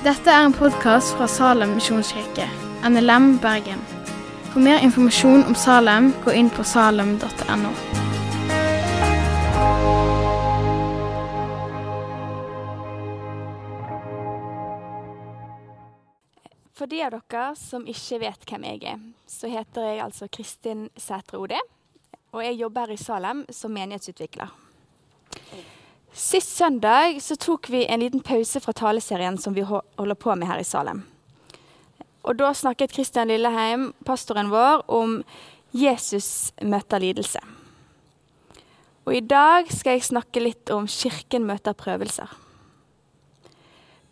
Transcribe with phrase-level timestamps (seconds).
[0.00, 2.46] Dette er en podkast fra Salem misjonskirke,
[2.88, 3.82] NLM Bergen.
[4.48, 7.72] For mer informasjon om Salem, gå inn på salem.no.
[16.72, 20.88] For de av dere som ikke vet hvem jeg er, så heter jeg altså Kristin
[20.96, 21.60] Sætre Ode.
[22.32, 24.48] Og jeg jobber her i Salem som menighetsutvikler.
[26.20, 30.50] Sist søndag så tok vi en liten pause fra taleserien som vi holder på med
[30.50, 31.00] her i Salem.
[32.28, 35.22] Og da snakket Kristian Lilleheim, pastoren vår, om
[35.72, 37.40] Jesus møter lidelse.
[39.08, 42.28] Og i dag skal jeg snakke litt om kirken møter prøvelser.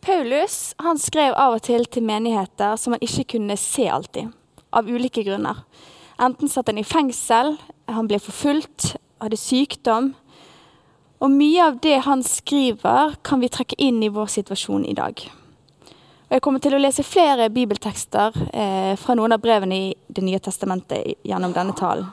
[0.01, 4.33] Paulus han skrev av og til til menigheter som han ikke kunne se alltid,
[4.73, 5.61] av ulike grunner.
[6.17, 10.15] Enten satt han i fengsel, han ble forfulgt, hadde sykdom.
[11.19, 15.19] Og mye av det han skriver, kan vi trekke inn i vår situasjon i dag.
[16.29, 20.23] Og jeg kommer til å lese flere bibeltekster eh, fra noen av brevene i Det
[20.23, 22.07] nye testamentet gjennom denne talen.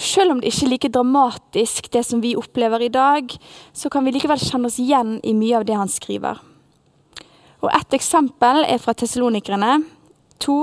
[0.00, 3.34] Selv om det ikke er like dramatisk, det som vi opplever i dag,
[3.76, 6.40] så kan vi likevel kjenne oss igjen i mye av det han skriver.
[7.62, 9.82] Og Et eksempel er fra Tessalonikerne
[10.40, 10.56] 2,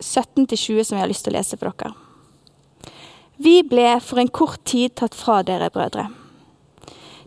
[0.00, 2.03] 17-20, som jeg har lyst til å lese for dere.
[3.36, 6.06] Vi ble for en kort tid tatt fra dere, brødre.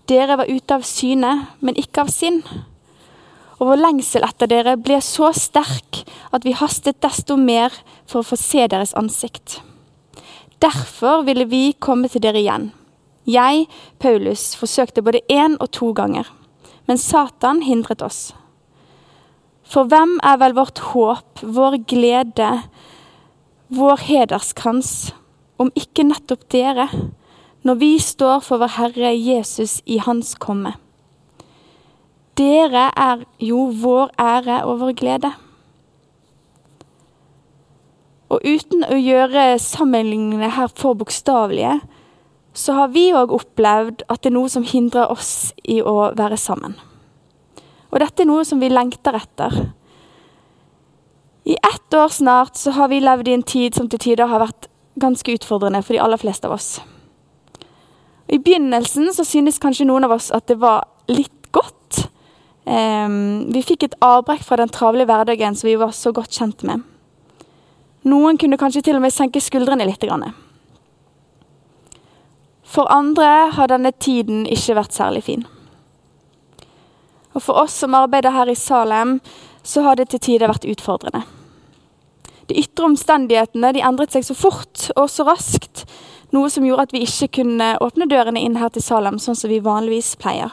[0.08, 2.40] Dere var ute av syne, men ikke av sinn.
[3.58, 7.76] Og vår lengsel etter dere ble så sterk at vi hastet desto mer
[8.08, 9.60] for å få se deres ansikt.
[10.64, 12.72] Derfor ville vi komme til dere igjen.
[13.28, 13.68] Jeg,
[14.00, 16.30] Paulus, forsøkte både én og to ganger,
[16.88, 18.32] men Satan hindret oss.
[19.68, 22.52] For hvem er vel vårt håp, vår glede,
[23.68, 25.12] vår hederskrans,
[25.62, 26.88] om ikke nettopp dere,
[27.66, 30.76] når vi står for vår Herre Jesus i Hans komme?
[32.38, 35.32] Dere er jo vår ære og vår glede.
[38.30, 41.80] Og uten å gjøre sammenligningene her for bokstavelige,
[42.58, 46.38] så har vi òg opplevd at det er noe som hindrer oss i å være
[46.42, 46.76] sammen.
[47.92, 49.54] Og dette er noe som vi lengter etter.
[51.48, 54.44] I ett år snart så har vi levd i en tid som til tider har
[54.44, 54.68] vært
[55.00, 56.78] ganske utfordrende for de aller fleste av oss.
[58.28, 62.08] I begynnelsen så synes kanskje noen av oss at det var litt godt.
[62.68, 66.66] Um, vi fikk et avbrekk fra den travle hverdagen som vi var så godt kjent
[66.68, 66.84] med.
[68.08, 70.04] Noen kunne kanskje til og med senke skuldrene litt.
[72.68, 75.48] For andre har denne tiden ikke vært særlig fin.
[77.36, 79.20] Og for oss som arbeider her i Salem,
[79.64, 81.24] så har det til tider vært utfordrende.
[82.48, 85.86] De ytre omstendighetene de endret seg så fort og så raskt,
[86.36, 89.52] noe som gjorde at vi ikke kunne åpne dørene inn her til Salem sånn som
[89.52, 90.52] vi vanligvis pleier.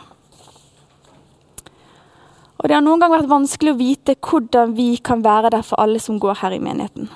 [2.62, 5.82] Og det har noen ganger vært vanskelig å vite hvordan vi kan være der for
[5.82, 7.10] alle som går her i menigheten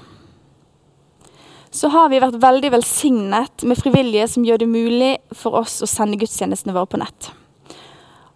[1.70, 5.88] så har vi vært veldig velsignet med frivillige som gjør det mulig for oss å
[5.90, 7.30] sende gudstjenestene våre på nett.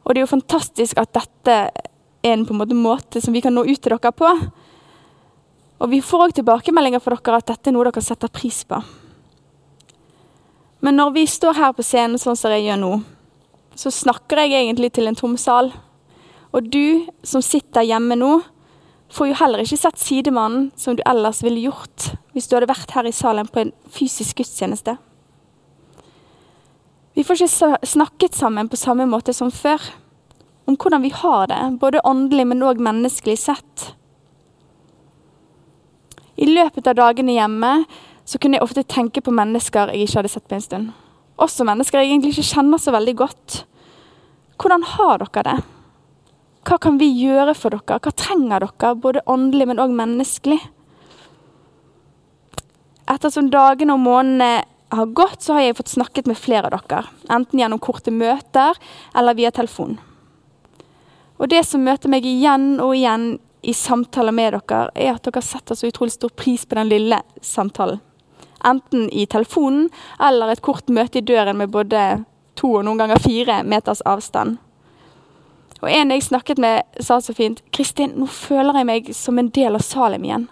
[0.03, 3.55] Og det er jo fantastisk at dette er en en måte, måte som vi kan
[3.55, 4.29] nå ut til dere på.
[5.83, 8.79] Og vi får òg tilbakemeldinger fra dere at dette er noe dere setter pris på.
[10.83, 12.93] Men når vi står her på scenen sånn som jeg gjør nå,
[13.79, 15.73] så snakker jeg egentlig til en tom sal.
[16.55, 18.41] Og du som sitter hjemme nå,
[19.13, 22.95] får jo heller ikke sett sidemannen som du ellers ville gjort hvis du hadde vært
[22.97, 24.95] her i salen på en fysisk gudstjeneste.
[27.13, 29.83] Vi får ikke snakket sammen på samme måte som før.
[30.65, 33.91] Om hvordan vi har det, både åndelig, men òg menneskelig sett.
[36.37, 37.73] I løpet av dagene hjemme
[38.25, 40.91] så kunne jeg ofte tenke på mennesker jeg ikke hadde sett på en stund.
[41.43, 43.63] Også mennesker jeg egentlig ikke kjenner så veldig godt.
[44.63, 45.57] Hvordan har dere det?
[46.63, 47.99] Hva kan vi gjøre for dere?
[47.99, 50.61] Hva trenger dere, både åndelig, men òg menneskelig?
[53.11, 57.11] Ettersom dagene og månedene har gått, så har jeg fått snakket med flere av dere.
[57.33, 58.79] Enten gjennom korte møter
[59.17, 59.99] eller via telefon.
[61.43, 65.43] Og det som møter meg igjen og igjen i samtaler med dere, er at dere
[65.45, 68.01] setter så utrolig stor pris på den lille samtalen.
[68.65, 69.89] Enten i telefonen
[70.23, 72.25] eller et kort møte i døren med både
[72.59, 74.59] to og noen ganger fire meters avstand.
[75.83, 79.51] Og en jeg snakket med, sa så fint 'Kristin, nå føler jeg meg som en
[79.51, 80.49] del av Salem igjen'.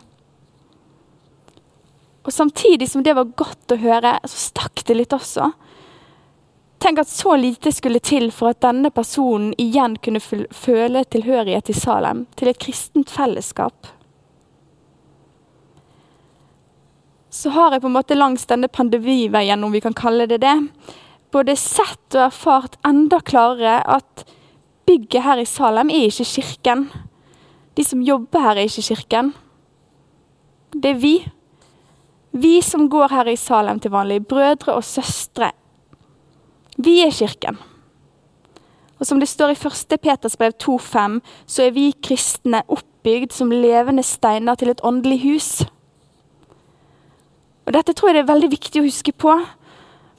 [2.26, 5.52] Og samtidig som det var godt å høre, så stakk det litt også.
[6.80, 11.76] Tenk at så lite skulle til for at denne personen igjen kunne føle tilhørighet til
[11.76, 13.90] Salem, til et kristent fellesskap.
[17.30, 20.56] Så har jeg på en måte langs denne pandemiveien, om vi kan kalle det det,
[21.30, 24.24] både sett og erfart enda klarere at
[24.88, 26.88] bygget her i Salem er ikke kirken.
[27.76, 29.34] De som jobber her, er ikke kirken.
[30.72, 31.14] Det er vi.
[32.32, 35.52] Vi som går her i Salem til vanlig, brødre og søstre.
[36.80, 37.58] Vi er kirken.
[39.00, 39.96] Og som det står i 1.
[40.00, 45.50] Peters brev 2,5, så er vi kristne oppbygd som levende steiner til et åndelig hus.
[47.66, 49.34] Og Dette tror jeg det er veldig viktig å huske på.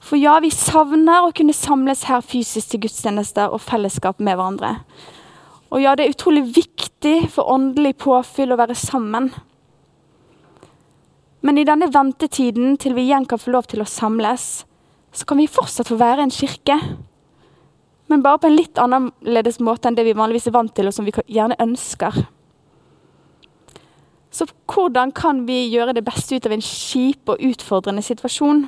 [0.02, 4.74] For ja, vi savner å kunne samles her fysisk til gudstjenester og fellesskap med hverandre.
[5.70, 9.30] Og ja, det er utrolig viktig for åndelig påfyll å være sammen.
[11.42, 14.64] Men i denne ventetiden til vi igjen kan få lov til å samles,
[15.12, 16.78] så kan vi fortsatt få være en kirke.
[18.08, 20.96] Men bare på en litt annerledes måte enn det vi vanligvis er vant til, og
[20.96, 22.24] som vi gjerne ønsker.
[24.32, 28.64] Så hvordan kan vi gjøre det beste ut av en kjip og utfordrende situasjon?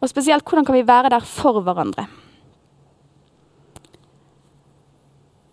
[0.00, 2.06] Og spesielt, hvordan kan vi være der for hverandre?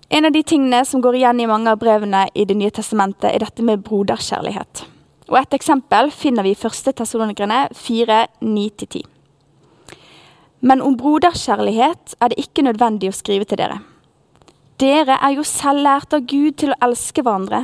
[0.10, 3.28] En av de tingene som går igjen i mange av brevene i Det nye testamentet,
[3.34, 4.86] er dette med broderkjærlighet.
[5.28, 6.96] Og Et eksempel finner vi i 1.
[6.96, 9.17] Tessalonikerne 4, 9-10.
[10.60, 13.82] Men om broderkjærlighet er det ikke nødvendig å skrive til dere.
[14.82, 17.64] Dere er jo selv lært av Gud til å elske hverandre.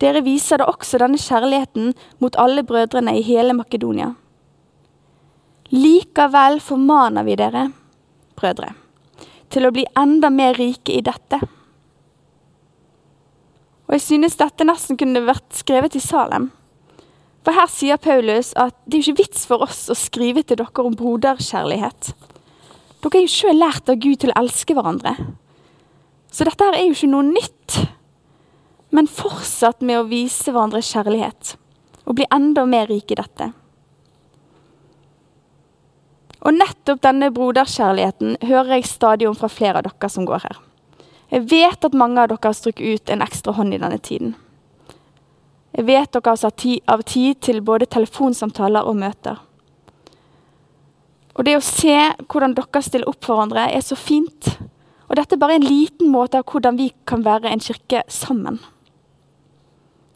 [0.00, 4.12] Dere viser da også denne kjærligheten mot alle brødrene i hele Makedonia.
[5.72, 7.68] Likevel formaner vi dere,
[8.36, 8.74] brødre
[9.54, 11.38] til å bli enda mer rike i dette.
[13.84, 16.48] Og jeg synes dette nesten kunne vært skrevet i Salem.
[17.44, 20.58] For her sier Paulus at det er jo ikke vits for oss å skrive til
[20.60, 22.14] dere om broderkjærlighet.
[23.04, 25.12] Dere er jo sjøl lært av Gud til å elske hverandre.
[26.32, 27.76] Så dette her er jo ikke noe nytt.
[28.96, 31.54] Men fortsatt med å vise hverandre kjærlighet.
[32.08, 33.50] Og bli enda mer rik i dette.
[36.44, 40.58] Og nettopp denne broderkjærligheten hører jeg stadig om fra flere av dere som går her.
[41.32, 44.34] Jeg vet at mange av dere har strukket ut en ekstra hånd i denne tiden.
[45.74, 46.44] Dere har
[46.86, 49.40] av tid til både telefonsamtaler og møter.
[51.34, 51.96] Og det å se
[52.30, 54.52] hvordan dere stiller opp for hverandre, er så fint.
[55.10, 58.60] Og dette er bare en liten måte av hvordan vi kan være en kirke sammen.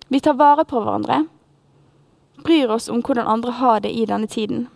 [0.08, 1.25] Vi tar vare på hverandre,
[2.46, 4.69] bryr oss om hvordan andre har det i denne tiden.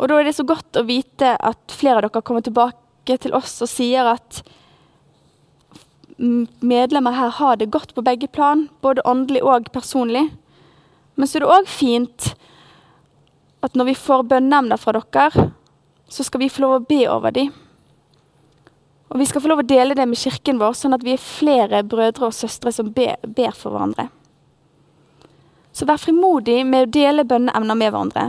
[0.00, 3.36] Og da er det så godt å vite at flere av dere kommer tilbake til
[3.36, 4.40] oss og sier at
[6.60, 10.26] medlemmer her har det godt på begge plan, både åndelig og personlig.
[11.14, 12.28] Men så er det òg fint
[13.64, 15.50] at når vi får bønneemner fra dere,
[16.10, 17.50] så skal vi få lov å be over dem.
[19.10, 21.22] Og vi skal få lov å dele det med kirken vår, sånn at vi er
[21.22, 24.08] flere brødre og søstre som ber, ber for hverandre.
[25.74, 28.26] Så vær frimodig med å dele bønneemner med hverandre.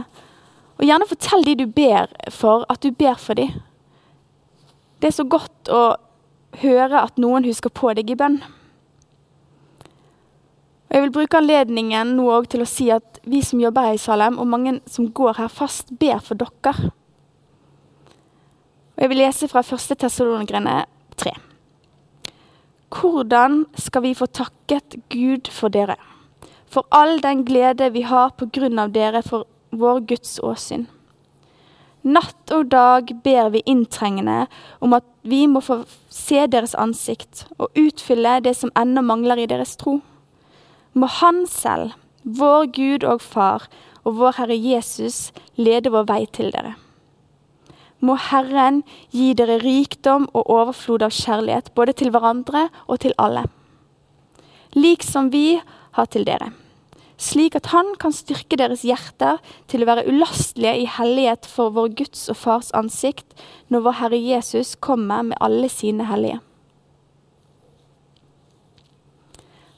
[0.80, 3.54] Og gjerne fortell de du ber for, at du ber for dem.
[5.02, 5.82] Det er så godt å
[6.59, 8.42] høre at noen husker på deg i bønn.
[10.92, 14.01] Og Jeg vil bruke anledningen nå til å si at vi som jobber her i
[14.01, 16.92] Salem, og mange som går her fast, ber for dere.
[18.98, 19.95] Og Jeg vil lese fra 1.
[20.03, 20.81] Tessalonikrene
[21.15, 21.31] 3.
[22.92, 25.95] Hvordan skal vi få takket Gud for dere?
[26.68, 30.89] For all den glede vi har på grunn av dere for vår Guds åsyn.
[32.01, 34.48] Natt og dag ber vi inntrengende
[34.81, 39.50] om at vi må få se deres ansikt og utfylle det som ennå mangler i
[39.50, 40.00] deres tro.
[40.98, 41.93] Må Han selv,
[42.24, 43.67] vår Gud og Far
[44.03, 46.74] og vår Herre Jesus, lede vår vei til dere.
[48.01, 48.81] Må Herren
[49.13, 53.46] gi dere rikdom og overflod av kjærlighet både til hverandre og til alle,
[54.74, 55.62] lik som vi
[55.93, 56.50] har til dere
[57.22, 61.94] slik at han kan styrke deres hjerter til å være ulastelige i hellighet for vår
[62.00, 63.36] Guds og Fars ansikt
[63.70, 66.40] når vår Herre Jesus kommer med alle sine hellige.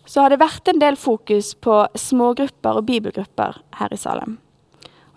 [0.07, 4.37] Så har det vært en del fokus på smågrupper og bibelgrupper her i Salem.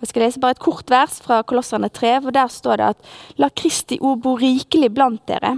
[0.01, 3.15] Jeg skal lese bare et kort vers fra Kolosserne 3, hvor der står det at
[3.41, 5.57] La Kristi ord bo rikelig blant dere,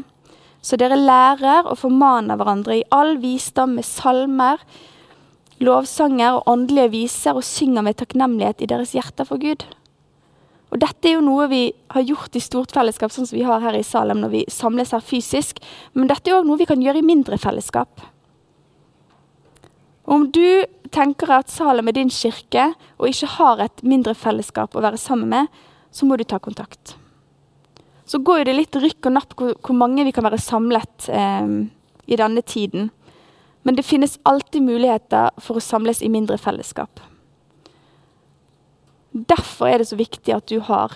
[0.62, 4.62] så dere lærer og formaner hverandre i all visdom med salmer,
[5.64, 9.64] lovsanger og åndelige viser og synger med takknemlighet i deres hjerter for Gud.
[10.68, 11.62] Og Dette er jo noe vi
[11.94, 14.92] har gjort i stort fellesskap, sånn som vi har her i Salem når vi samles
[14.92, 15.62] her fysisk.
[15.96, 18.02] Men dette er òg noe vi kan gjøre i mindre fellesskap.
[20.08, 24.84] Om du tenker at Salem er din kirke, og ikke har et mindre fellesskap å
[24.84, 25.48] være sammen med,
[25.92, 26.94] så må du ta kontakt.
[28.08, 31.50] Så går det litt rykk og napp hvor, mange vi kan være samlet eh,
[32.08, 32.88] i denne tiden.
[33.68, 37.02] Men det finnes alltid muligheter for å samles i mindre fellesskap.
[39.12, 40.94] Derfor er det så viktig at du har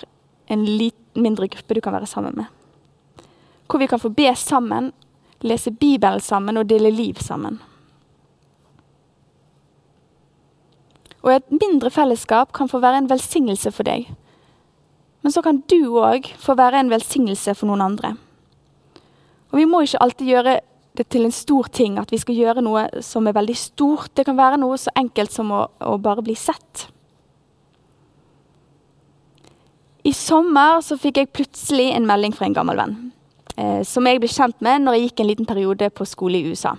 [0.48, 2.48] en litt mindre gruppe du kan være sammen med.
[3.68, 4.92] hvor vi kan få be sammen,
[5.40, 7.60] lese Bibelen sammen og dele liv sammen.
[11.22, 14.08] Og et mindre fellesskap kan få være en velsignelse for deg.
[15.20, 18.16] Men så kan du òg få være en velsignelse for noen andre.
[19.52, 20.60] Og vi må ikke alltid gjøre
[20.98, 24.10] det til en stor ting, at vi skal gjøre noe som er veldig stort.
[24.16, 26.88] Det kan være noe så enkelt som å, å bare bli sett.
[30.04, 32.96] I sommer så fikk jeg plutselig en melding fra en gammel venn.
[33.56, 36.52] Eh, som jeg ble kjent med når jeg gikk en liten periode på skole i
[36.52, 36.74] USA.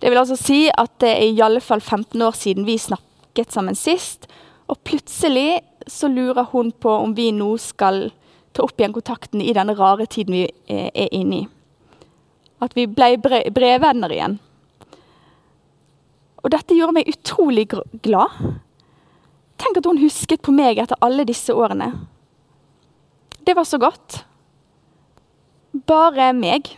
[0.00, 3.52] Det vil altså si at det er i alle fall 15 år siden vi snakket
[3.52, 4.30] sammen sist.
[4.70, 5.60] Og plutselig
[5.90, 8.06] så lurer hun på om vi nå skal
[8.54, 11.48] ta opp igjen kontakten i denne rare tiden vi eh, er inne i.
[12.60, 14.38] At vi ble brevvenner igjen.
[16.40, 18.36] Og dette gjorde meg utrolig glad.
[19.60, 21.92] Tenk at hun husket på meg etter alle disse årene.
[23.44, 24.22] Det var så godt.
[25.88, 26.72] Bare meg.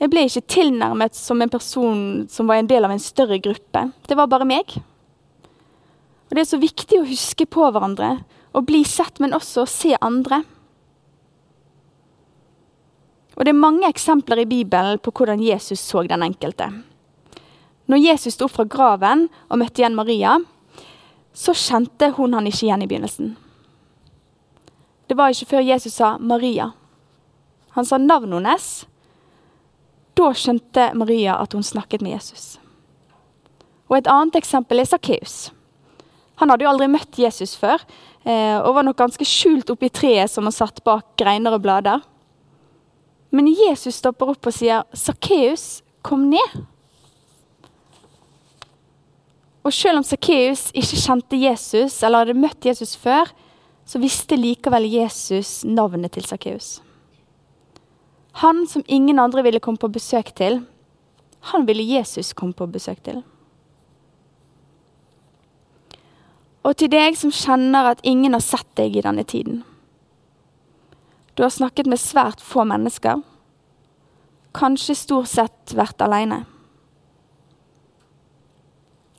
[0.00, 3.88] Jeg ble ikke tilnærmet som en person som var en del av en større gruppe.
[4.08, 4.76] Det var bare meg.
[6.30, 8.20] Og Det er så viktig å huske på hverandre
[8.54, 10.42] og bli sett, men også å se andre.
[13.40, 16.66] Og Det er mange eksempler i Bibelen på hvordan Jesus så den enkelte.
[17.88, 20.34] Når Jesus sto opp fra graven og møtte igjen Maria,
[21.32, 23.30] så kjente hun han ikke igjen i begynnelsen.
[25.08, 26.72] Det var ikke før Jesus sa 'Maria'.
[27.70, 28.86] Han sa navnet hennes.
[30.14, 32.58] Da skjønte Maria at hun snakket med Jesus.
[33.88, 35.50] Og Et annet eksempel er Sakkeus.
[36.36, 37.80] Han hadde jo aldri møtt Jesus før,
[38.24, 42.02] eh, og var nok ganske skjult oppi treet som han satt bak greiner og blader.
[43.30, 46.64] Men Jesus stopper opp og sier, 'Sakkeus, kom ned'.
[49.62, 53.28] Og selv om Sakkeus ikke kjente Jesus eller hadde møtt Jesus før,
[53.84, 56.80] så visste likevel Jesus navnet til Sakkeus.
[58.32, 60.62] Han som ingen andre ville komme på besøk til,
[61.40, 63.22] han ville Jesus komme på besøk til.
[66.64, 69.62] Og til deg som kjenner at ingen har sett deg i denne tiden.
[71.36, 73.22] Du har snakket med svært få mennesker,
[74.54, 76.44] kanskje stort sett vært alene.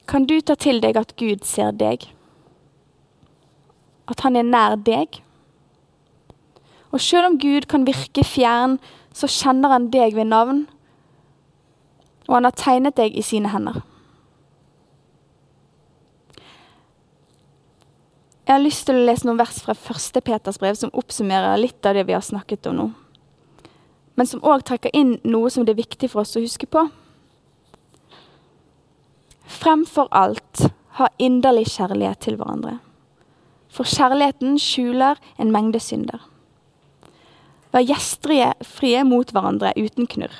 [0.07, 2.09] Kan du ta til deg at Gud ser deg?
[4.11, 5.21] at han er nær deg.
[6.91, 8.77] Og selv om Gud kan virke fjern,
[9.15, 10.65] så kjenner han deg ved navn,
[12.27, 13.81] og han har tegnet deg i sine hender.
[18.45, 20.21] Jeg har lyst til å lese noen vers fra 1.
[20.25, 22.89] Peters brev som oppsummerer litt av det vi har snakket om nå.
[24.19, 26.85] Men som òg trekker inn noe som det er viktig for oss å huske på.
[29.61, 30.67] Fremfor alt
[30.97, 32.79] ha inderlig kjærlighet til hverandre
[33.71, 36.19] for kjærligheten skjuler en mengde synder.
[37.71, 40.33] Vær gjestfrie mot hverandre uten knurr.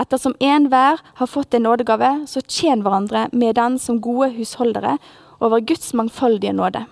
[0.00, 4.96] Ettersom enhver har fått en nådegave, så tjen hverandre med den som gode husholdere
[5.42, 6.84] over Guds mangfoldige nåde.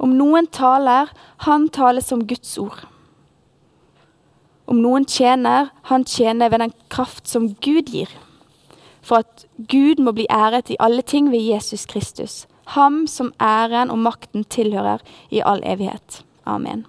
[0.00, 1.12] Om noen taler,
[1.44, 2.82] han taler som Guds ord.
[4.66, 8.10] Om noen tjener, han tjener ved den kraft som Gud gir.
[9.00, 13.92] For at Gud må bli æret i alle ting ved Jesus Kristus ham som æren
[13.94, 16.22] og makten tilhører i all evighet.
[16.46, 16.84] Amen.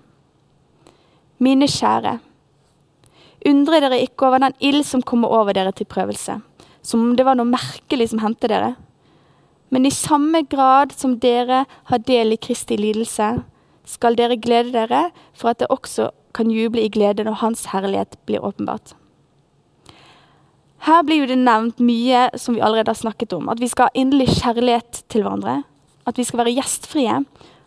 [1.38, 2.18] Mine kjære,
[3.46, 6.40] undre dere ikke over den ild som kommer over dere til prøvelse,
[6.82, 8.74] som om det var noe merkelig som hendte dere.
[9.70, 13.44] Men i samme grad som dere har del i Kristi lidelse,
[13.88, 18.18] skal dere glede dere for at det også kan juble i glede når Hans herlighet
[18.28, 18.94] blir åpenbart.
[20.86, 23.50] Her blir jo det nevnt mye som vi allerede har snakket om.
[23.50, 25.62] At vi skal ha inderlig kjærlighet til hverandre.
[26.08, 27.22] At vi skal være gjestfrie.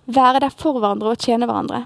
[0.06, 1.84] Være der for hverandre og tjene hverandre.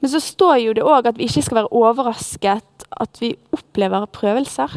[0.00, 4.06] Men så står jo det òg at vi ikke skal være overrasket at vi opplever
[4.14, 4.76] prøvelser.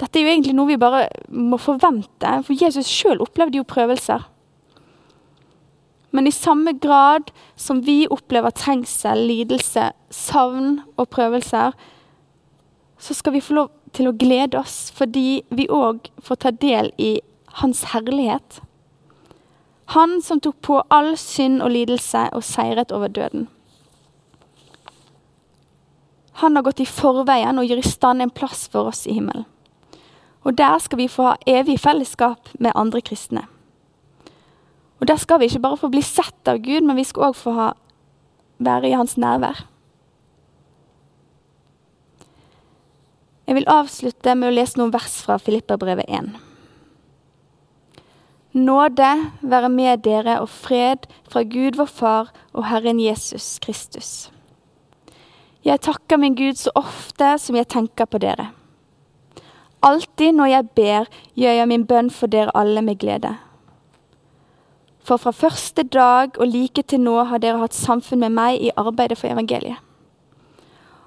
[0.00, 4.24] Dette er jo egentlig noe vi bare må forvente, for Jesus sjøl opplevde jo prøvelser.
[6.10, 11.76] Men i samme grad som vi opplever trengsel, lidelse, savn og prøvelser,
[13.00, 16.90] så skal vi få lov til å glede oss fordi vi òg får ta del
[16.98, 17.18] i
[17.60, 18.60] Hans herlighet.
[19.96, 23.48] Han som tok på all synd og lidelse og seiret over døden.
[26.40, 29.48] Han har gått i forveien og gjør i stand en plass for oss i himmelen.
[30.44, 33.44] Og der skal vi få ha evig fellesskap med andre kristne.
[35.00, 37.36] Og der skal vi ikke bare få bli sett av Gud, men vi skal òg
[37.36, 37.68] få ha,
[38.60, 39.64] være i hans nærvær.
[43.48, 46.28] Jeg vil avslutte med å lese noen vers fra Filipperbrevet 1.
[48.60, 49.08] Nåde
[49.40, 54.30] være med dere og fred fra Gud vår Far og Herren Jesus Kristus.
[55.66, 58.50] Jeg takker min Gud så ofte som jeg tenker på dere.
[59.82, 63.36] Alltid når jeg ber, gjør jeg min bønn for dere alle med glede.
[65.00, 68.74] For fra første dag og like til nå har dere hatt samfunn med meg i
[68.76, 69.80] arbeidet for evangeliet.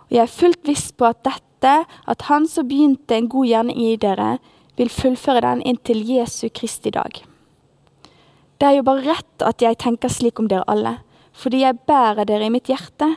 [0.09, 1.75] Og jeg er fullt viss på at dette,
[2.07, 4.37] at Han som begynte en god gjerning i dere,
[4.75, 7.21] vil fullføre den inntil Jesu Kristi dag.
[8.57, 10.97] Det er jo bare rett at jeg tenker slik om dere alle,
[11.33, 13.15] fordi jeg bærer dere i mitt hjerte,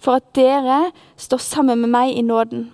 [0.00, 2.70] for at dere står sammen med meg i nåden,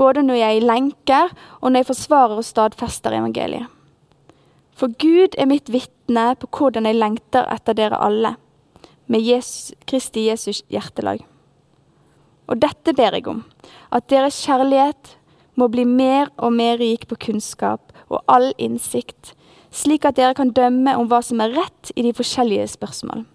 [0.00, 3.68] både når jeg lenker og når jeg forsvarer og stadfester evangeliet.
[4.72, 8.36] For Gud er mitt vitne på hvordan jeg lengter etter dere alle,
[9.10, 11.24] med Jesus, Kristi Jesus hjertelag.
[12.50, 13.42] Og dette ber jeg om,
[13.92, 15.16] at deres kjærlighet
[15.58, 19.34] må bli mer og mer rik på kunnskap og all innsikt,
[19.70, 23.26] slik at dere kan dømme om hva som er rett i de forskjellige spørsmål.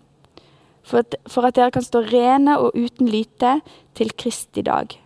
[0.86, 3.60] For at, for at dere kan stå rene og uten lyte
[3.98, 4.92] til Kristi dag,